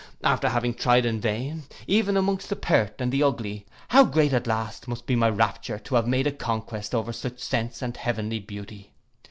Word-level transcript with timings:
After 0.23 0.49
having 0.49 0.73
tried 0.73 1.05
in 1.05 1.19
vain, 1.21 1.61
even 1.85 2.17
amongst 2.17 2.49
the 2.49 2.55
pert 2.55 2.95
and 2.99 3.11
the 3.11 3.21
ugly, 3.21 3.67
how 3.89 4.03
great 4.03 4.33
at 4.33 4.47
last 4.47 4.87
must 4.87 5.05
be 5.05 5.15
my 5.15 5.29
rapture 5.29 5.77
to 5.77 5.93
have 5.93 6.07
made 6.07 6.25
a 6.25 6.31
conquest 6.31 6.95
over 6.95 7.13
such 7.13 7.37
sense 7.39 7.83
and 7.83 7.93
such 7.95 8.01
heavenly 8.01 8.39
beauty. 8.39 8.93